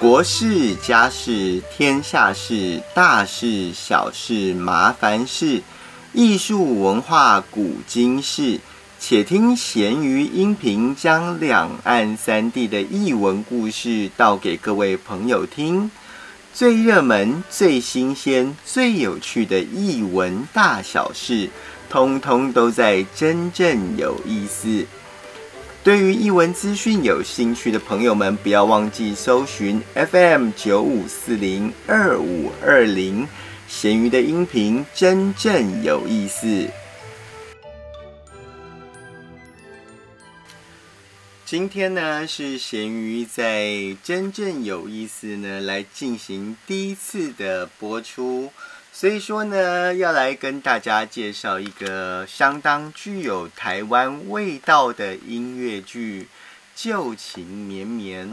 [0.00, 5.62] 国事、家事、天下事、大事、小事、麻烦事，
[6.12, 8.60] 艺术文化古今事，
[9.00, 15.90] 且听咸鱼音频将两岸三地的译文故事道给各位朋友听。
[16.52, 21.48] 最热门、最新鲜、最有趣的译文大小事，
[21.88, 24.86] 通通都在真正有意思。
[25.84, 33.28] 对于译文资讯有兴趣的朋友们，不要忘记搜寻 FM 九五四零二五二零，
[33.68, 36.66] 咸鱼的音频真正有意思。
[41.44, 48.50] 今天呢是咸鱼在真正有意思呢来进行第一次的播出。
[48.96, 56.22] 所以说呢，要来跟大家介绍一个相当具有台湾味道的音乐剧
[56.76, 58.28] 《旧情绵绵》。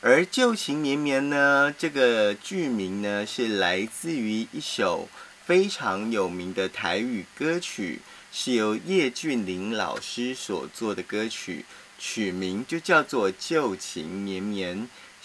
[0.00, 5.10] 而《旧情绵绵》呢，这个剧名呢是来自于一首
[5.44, 8.00] 非常有名的台语歌曲，
[8.32, 11.66] 是由叶俊麟老师所做的歌曲，
[11.98, 14.78] 曲名就叫做《旧情绵绵》。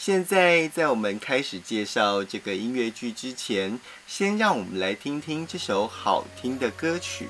[0.05, 7.29] 现在，在我们开始介绍这个音乐剧之前，先让我们来听听这首好听的歌曲。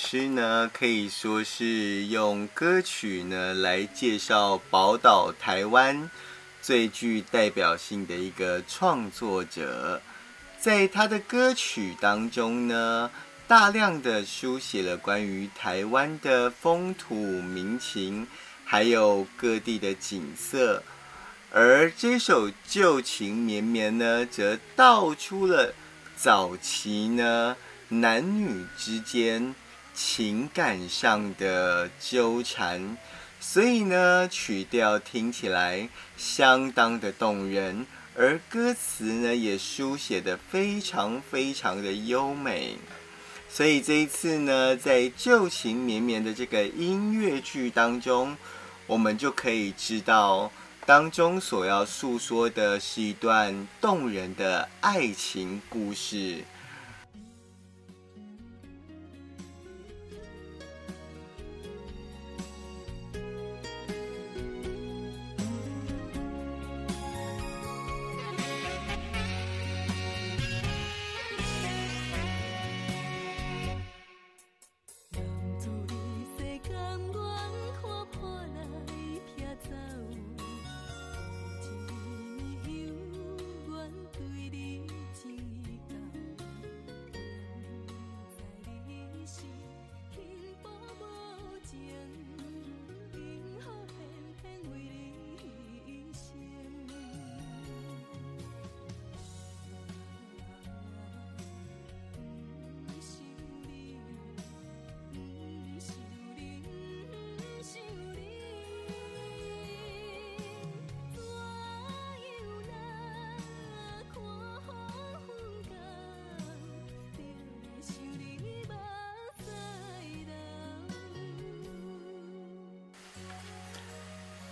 [0.00, 6.08] 师呢，可以说是用歌曲呢来介绍宝岛台湾
[6.62, 10.00] 最具代表性的一个创作者。
[10.60, 13.10] 在他的歌曲当中呢，
[13.48, 18.28] 大量的书写了关于台湾的风土民情，
[18.64, 20.84] 还有各地的景色。
[21.50, 25.74] 而这首《旧情绵绵》呢，则道出了
[26.16, 27.56] 早期呢。
[27.90, 29.54] 男女之间
[30.00, 32.96] 情感上的纠缠，
[33.40, 42.76] 所以呢，曲调听起来相当的动人，而歌词呢也书写的非常非常的优美。
[43.50, 48.36] 所以这一次呢，在旧情绵绵的这个音乐剧当中，
[48.86, 50.52] 我们就可以知道，
[50.86, 56.44] 当中所要诉说的是一段动人的爱情故事。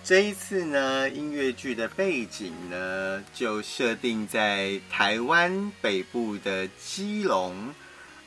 [0.07, 7.75] 这一次呢，音乐剧的背景呢，就设定在台湾北部的基隆，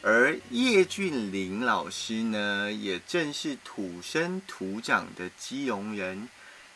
[0.01, 6.27] 而叶俊麟老师呢，也正是土生土长的基隆人。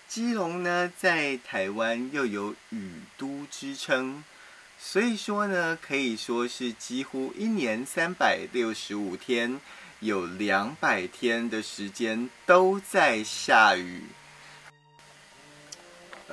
[0.08, 4.24] 基隆呢，在台湾又有雨都之称，
[4.80, 9.60] 所以说呢，可以说是几乎一年三百六十五天，
[10.00, 14.04] 有两百天的时间都在下雨。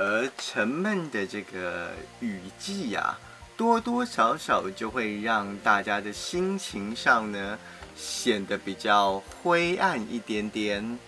[0.02, 3.18] 而沉闷的这个雨季呀，
[3.54, 7.58] 多多少少就会让大家的心情上呢
[7.94, 10.98] 显得比较灰暗一点点。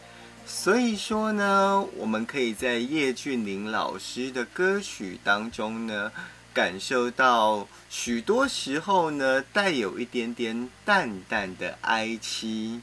[0.45, 6.13] 所以说呢，我们可以在叶俊麟老师的歌曲当中呢，
[6.53, 12.83] 感受到许多时候呢带有一点点淡淡的哀戚。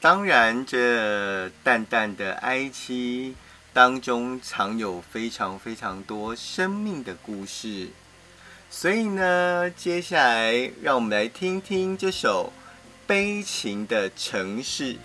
[0.00, 3.34] 当然，这淡淡的哀戚。
[3.74, 7.88] 当中藏有非常非常多生命的故事，
[8.70, 12.52] 所以呢，接下来让我们来听听这首
[13.04, 14.96] 悲情的城市。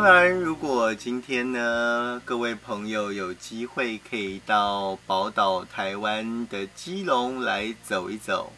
[0.00, 8.52] 当然，如果今天呢，各位朋友有机会可以到宝岛台湾的基隆来走一走，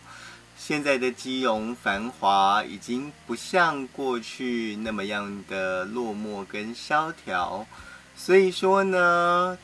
[0.58, 7.66] 现在的基隆繁华已经不像过去那么样的落寞跟萧条，
[8.14, 9.56] 所以说呢，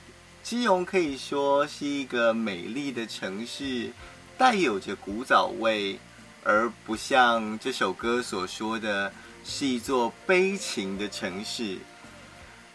[0.43, 3.93] 基隆可以说是一个美丽的城市，
[4.39, 5.99] 带有着古早味，
[6.43, 9.13] 而不像这首歌所说的。
[9.49, 11.79] 是一座悲情的城市，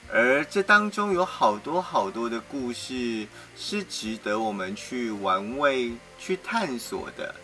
[0.09, 3.27] 而这当中有好多好多的故事
[3.57, 7.35] 是值得我们去玩味、去探索的。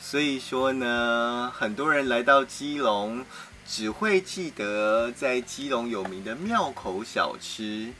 [0.00, 3.24] 所以说呢，很多人来到基隆，
[3.66, 7.92] 只会记得在基隆有名的庙口小吃。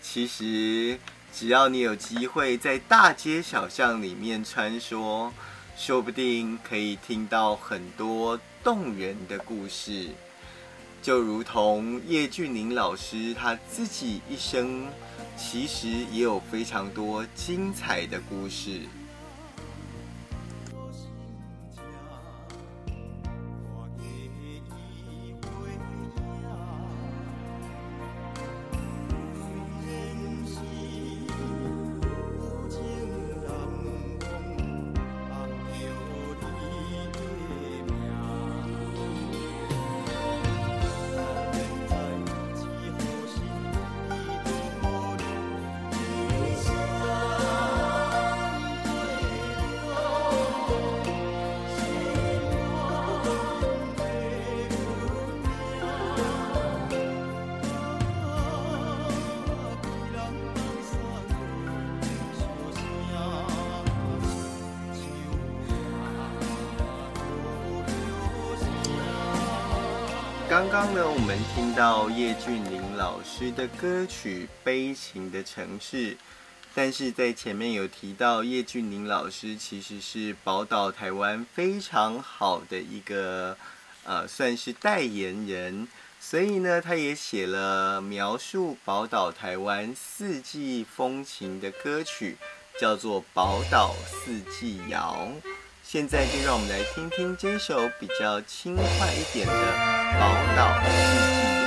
[0.00, 0.98] 其实，
[1.34, 5.30] 只要你有机会在大街小巷里面穿梭，
[5.76, 10.08] 说不定可以听到很多动人的故事。
[11.02, 14.86] 就如同叶俊宁老师他自己一生，
[15.36, 18.80] 其实也有非常多精彩的故事。
[70.50, 76.14] 刚刚呢，我们听到叶俊麟老师的歌曲《悲情的城市》，
[76.74, 83.56] 但是在前面有提到，叶俊麟老师其实是宝岛台湾非常好的一个
[84.02, 85.86] 呃，算是代言人，
[86.18, 92.36] 所以呢，他也写了描述宝岛台湾四季风情的歌曲，
[92.80, 95.30] 叫做《宝岛四季谣》。
[95.92, 99.52] 现在就让我们来听听这首比较轻快一点的
[100.20, 101.59] 《宝岛日记。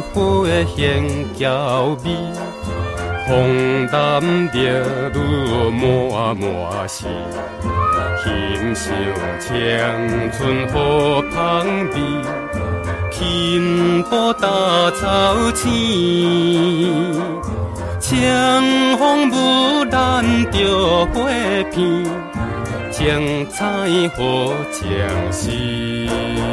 [0.00, 1.04] 山萤火现
[1.34, 2.16] 娇美，
[3.28, 7.06] 风淡着路满满是，
[8.22, 8.92] 欣赏
[9.38, 9.50] 青
[10.32, 11.94] 春好芳味，
[13.10, 15.70] 轻步踏草青，
[17.98, 21.28] 清风不染着花
[21.70, 22.04] 片，
[22.90, 23.64] 精彩
[24.16, 26.49] 好将士。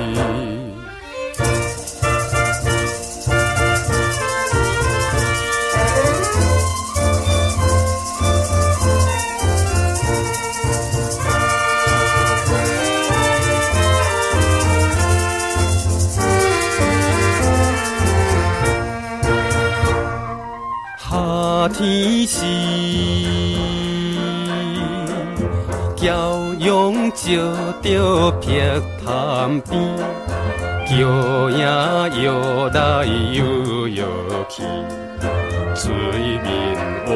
[29.03, 29.73] 潭边，
[30.85, 31.59] 桥影
[32.23, 33.39] 摇来摇
[33.89, 34.05] 摇
[34.49, 34.63] 去，
[35.75, 35.83] 水
[36.43, 36.45] 面
[37.05, 37.09] 活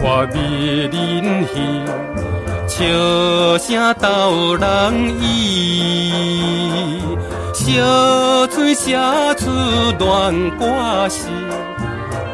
[0.00, 0.36] 泼美
[0.88, 0.92] 人
[1.54, 1.56] 鱼，
[2.68, 2.76] 笑
[3.58, 4.64] 声逗人
[5.20, 5.22] 意，
[7.54, 8.96] 小嘴写
[9.36, 9.50] 出
[9.98, 11.28] 恋歌诗，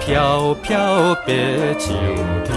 [0.01, 1.33] 飘飘白
[1.79, 1.95] 像
[2.45, 2.55] 天。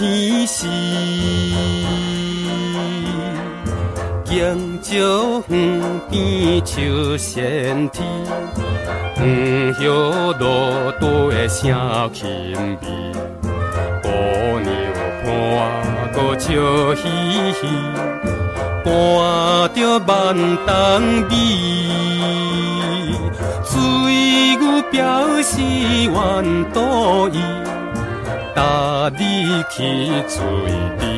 [0.00, 0.66] 天时，
[4.30, 4.96] 迎朝
[5.48, 8.02] 远边秋仙天，
[9.14, 9.26] 黄
[9.78, 9.86] 叶
[10.38, 12.26] 落地声轻
[12.80, 12.88] 微，
[14.00, 14.08] 姑
[14.60, 14.72] 娘
[15.22, 15.28] 伴
[16.14, 16.48] 歌笑
[16.94, 17.02] 嘻
[17.60, 17.66] 嘻，
[18.82, 18.88] 伴
[19.74, 20.68] 着万冬
[21.28, 21.30] 美，
[23.66, 23.76] 水
[24.56, 24.96] 牛表
[25.42, 27.36] 示愿多意。
[28.54, 30.40] 搭你去水
[30.98, 31.08] 边，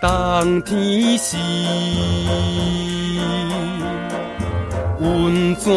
[0.00, 1.36] 冬天时，
[5.00, 5.70] 温泉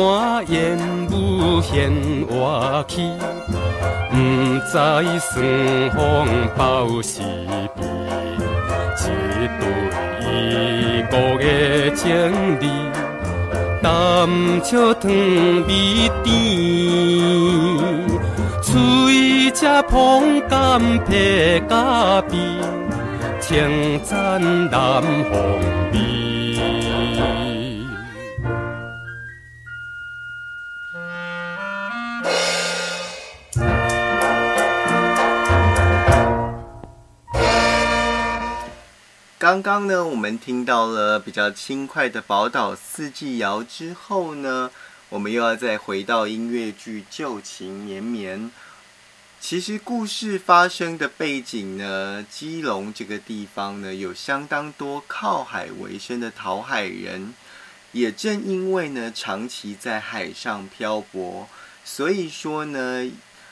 [0.50, 0.78] 烟
[1.12, 1.92] 雾现
[2.30, 3.12] 活起，
[4.10, 4.16] 不
[4.66, 4.72] 知
[5.20, 5.32] 霜
[5.92, 5.98] 风
[6.56, 7.22] 报时
[11.14, 12.12] 异国的情
[12.60, 12.66] 侣，
[13.84, 14.28] 谈
[14.64, 16.34] 笑糖蜜甜，
[18.64, 22.36] 嘴只捧干皮咖啡，
[23.40, 24.42] 称赞
[24.72, 25.40] 南风
[25.92, 26.13] 味。
[39.54, 44.72] 刚刚呢，我们听到了比较轻快的宝岛四季谣之后呢，
[45.10, 48.40] 我们又要再回到音乐剧《旧情绵绵》。
[49.40, 57.36] 其实故事发生的背景呢，基隆这个地方呢，有相当多靠海为生的讨海人。
[57.92, 61.48] 也正因为呢，长期在海上漂泊，
[61.86, 63.08] 所以说呢，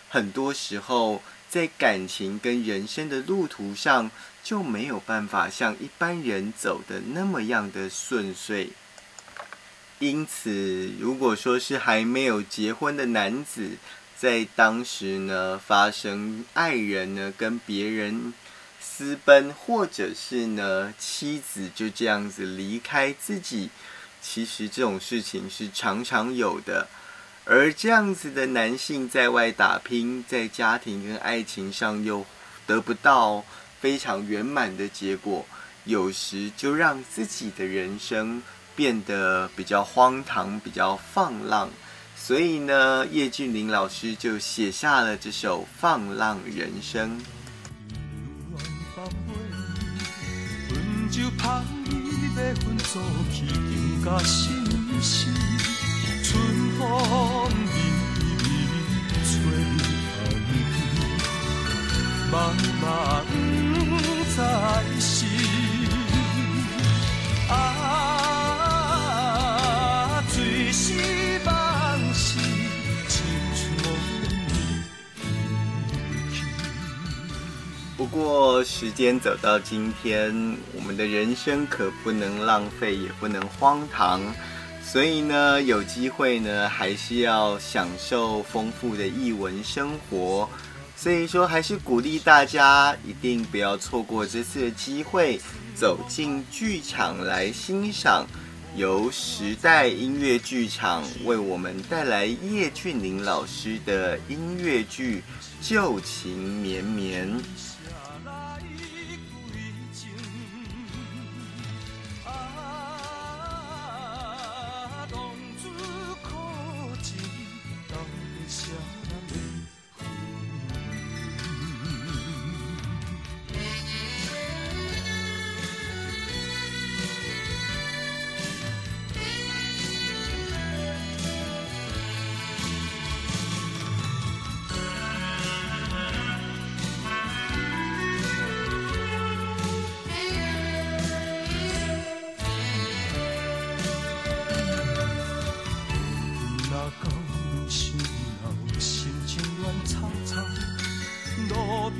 [0.10, 4.10] 很多时候在感情跟人生的路途上。
[4.43, 8.71] 就没有办法像一般人走的那么样的顺遂。
[10.00, 13.77] 因此，如果说是还没有结婚的男子，
[14.17, 18.33] 在当时呢发生爱人呢跟别人
[18.79, 23.69] 私奔，或者是呢妻子就这样子离开自己，
[24.21, 26.88] 其实这种事情是常常有的。
[27.45, 32.25] 而这样子的男性在外打拼，在家庭跟爱情上又
[32.65, 33.45] 得不到。
[33.81, 35.43] 非常圆满的结果，
[35.85, 38.41] 有时就让自己的人生
[38.75, 41.67] 变得比较荒唐、比较放浪。
[42.15, 47.19] 所以呢，叶俊麟老师就写下了这首《放浪人生》。
[64.38, 64.43] 在
[65.00, 65.27] 行
[67.50, 67.53] 啊
[77.97, 84.21] 不过，时间走到今天，我们的人生可不能浪费，也不能荒唐。
[84.83, 90.50] 所以呢，有机会呢，还是要享受丰富的译文生活。
[91.01, 95.41] 所以说，还是鼓励大家一定不要错过这次的机会，
[95.74, 98.27] 走进剧场来欣赏
[98.75, 105.24] 由时代音乐剧场为我们带来叶俊麟老师的音乐剧
[105.67, 107.27] 《旧情绵绵》。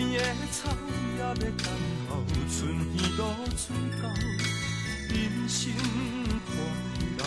[0.10, 1.46] 边的草也要等
[2.10, 2.10] 候，
[2.50, 2.60] 春
[2.92, 3.22] 天露
[3.56, 3.64] 水
[4.02, 4.04] 到，
[5.10, 5.14] 人
[5.48, 5.62] 生
[6.48, 6.50] 看
[7.20, 7.24] 老，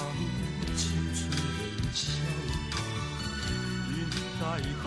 [0.76, 0.82] 青
[1.14, 1.60] 春年
[1.92, 2.02] 少，
[3.90, 3.92] 应
[4.40, 4.42] 该
[4.82, 4.84] 好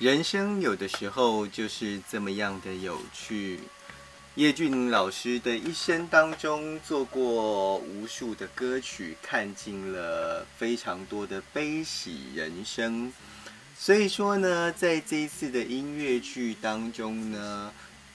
[0.00, 3.60] 人生有的时候就是这么样的有趣。
[4.34, 13.12] 叶俊老师的一生当中，做过无数的歌曲，看尽了非常多的悲喜人生。
[13.78, 17.72] 所以说呢，在这一次的音乐剧当中呢，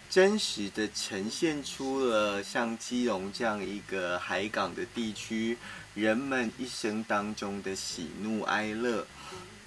[0.10, 5.58] 真实的呈现出了像基隆这样一个海港的地区，
[5.94, 9.08] 人们一生当中的喜怒哀乐。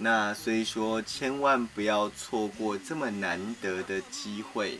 [0.03, 4.77] 那所以说，千万不要错过这么难得的机会。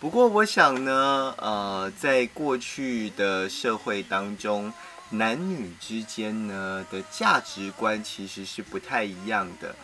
[0.00, 4.72] 不过，我想呢，呃，在过去的社会当中，
[5.10, 9.76] 男女之间呢的价值观其实是不太一样的。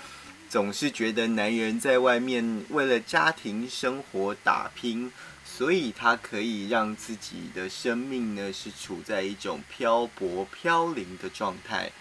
[0.48, 5.12] 总是觉得男人在外面为了家庭生活打拼，
[5.44, 11.92] 所以他可以让自己的生命呢是处在一种漂泊飘零的状态，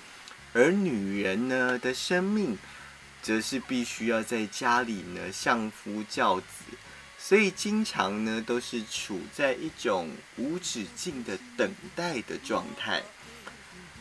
[0.54, 2.58] 而女人呢的生命。
[3.22, 6.46] 则是必须要在家里呢相夫教子，
[7.18, 13.02] 所以经常呢都是处在一种无止境的等待的状态。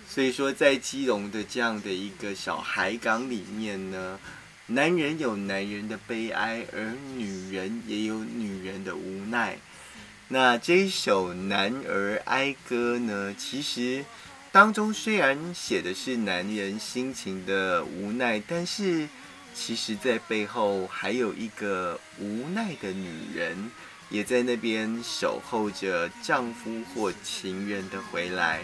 [0.08, 4.18] 所以说，在基隆的这样的一个小海港里面呢，
[4.66, 9.58] 男人有男人的悲哀，而女人也有女人的无奈。
[10.28, 14.04] 那这一首《男儿哀歌》呢，其实。
[14.50, 19.08] 当中虽然写的是男人心情的无奈，但是
[19.54, 23.70] 其实，在背后还有一个无奈的女人，
[24.08, 28.62] 也在那边守候着丈夫或情人的回来。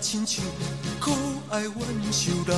[0.00, 0.44] 亲像
[1.00, 1.10] 可
[1.50, 1.70] 爱怨
[2.12, 2.56] 愁人，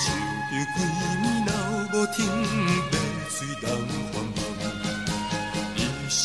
[0.00, 0.06] 想
[0.48, 0.78] 着几
[1.22, 1.50] 年老
[1.92, 2.16] 无听？
[2.90, 2.92] 白
[3.30, 3.64] 水人
[4.12, 4.38] 繁忙。
[5.76, 6.20] 你是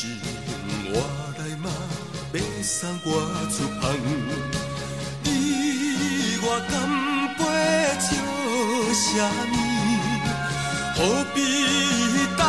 [0.89, 0.96] 我
[1.38, 1.66] 来嘛，
[2.34, 2.74] 要送
[3.06, 3.08] 我
[3.52, 3.84] 出航。
[5.24, 5.26] 你
[6.42, 6.74] 我甘
[7.38, 7.39] 陪
[8.00, 8.08] 笑
[8.94, 9.04] 啥
[9.52, 9.54] 物？
[10.96, 10.98] 何
[11.36, 11.38] 必
[12.38, 12.42] 带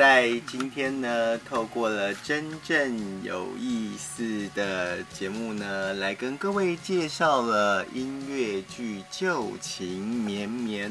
[0.00, 10.90] 在今天呢，透过了真正有意思的节目呢，来跟各位介绍了音乐剧《旧情绵绵》，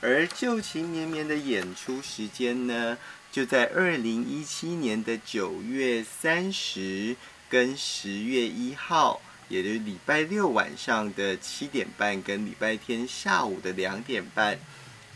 [0.00, 2.98] 而《旧情绵绵》的演出时间呢，
[3.30, 7.14] 就在二零一七年的九月三十
[7.48, 14.58] 跟十月一号，也就是礼拜六晚上的七点半，跟礼拜天下午的两点半。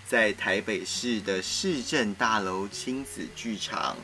[0.08, 3.94] 在台北市的市政大楼亲子剧场，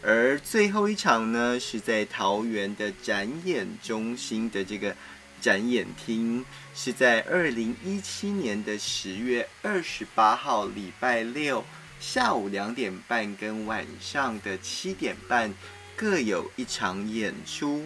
[0.00, 4.94] 而最后一场呢是在桃园的展演中心的这个
[5.40, 11.64] 展演厅，是在二零一七年的十月二十八号礼拜六
[11.98, 15.52] 下午两点半跟晚上的七点半
[15.96, 17.84] 各有一场演出。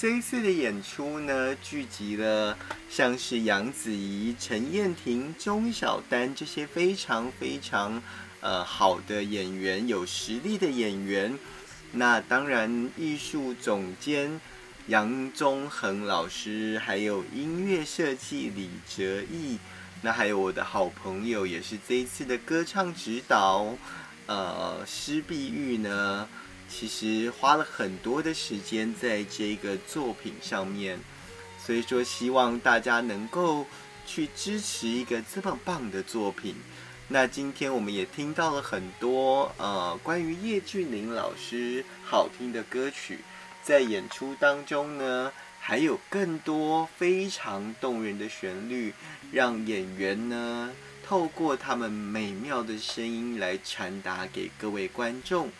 [0.00, 2.56] 这一次的演出呢，聚集了
[2.88, 8.00] 像是杨子怡、陈燕婷、钟小丹这些非常非常
[8.40, 11.36] 呃好的演员，有实力的演员。
[11.90, 14.40] 那当然，艺术总监
[14.86, 19.58] 杨宗恒老师，还有音乐设计李哲毅，
[20.02, 23.74] 那还有我的好朋友，也是这一次的歌唱指导，
[24.26, 26.28] 呃，施碧玉呢。
[26.68, 30.98] 其实花了很多的时间在这个作品上面，
[31.58, 33.66] 所以说希望大家能够
[34.06, 36.54] 去支持一个这么棒的作品。
[37.08, 43.20] 那今天我们也听到了很多呃关于叶俊麟老师好听的歌曲，
[43.62, 48.92] 在演出当中呢，还有更多非常动人的旋律，
[49.32, 50.70] 让演员呢
[51.02, 55.50] 透过他们美妙的声音来传达给各位观众。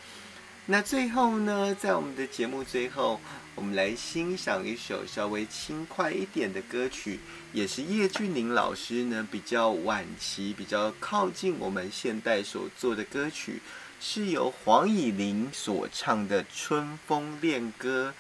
[0.70, 3.18] 那最后呢，在我们的节目最后，
[3.54, 7.18] 我们来欣赏一首稍微轻快一点的歌曲，
[7.54, 13.62] 也是叶俊麟老师呢比较晚期、比较靠近我们现代所做的歌曲，
[13.98, 18.12] 是由黄以玲所唱的《春风恋歌》。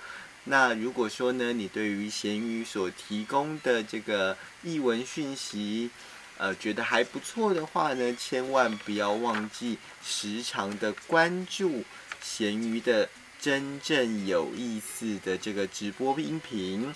[0.44, 5.90] 那如果说呢，你对于咸鱼所提供的这个译文讯息，
[6.38, 11.84] 呃，觉得还不错的话呢，千万不要忘记时常的关注。
[12.30, 13.08] 咸鱼的
[13.40, 16.94] 真正有意思的这个直播音频，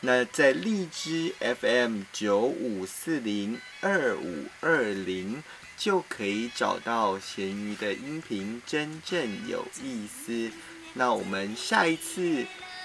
[0.00, 5.42] 那在荔枝 FM 九五四零二五二零
[5.76, 10.50] 就可以找到咸鱼的音频，真正有意思。
[10.94, 12.44] 那我们下一次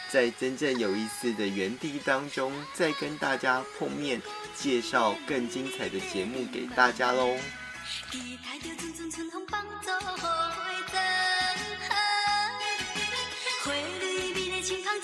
[0.10, 4.22] 在真正有意思的原地当中，再跟大家碰面，
[4.56, 7.36] 介绍更精彩的节目给大家喽。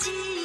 [0.02, 0.37] जिंदगी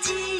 [0.00, 0.35] 记。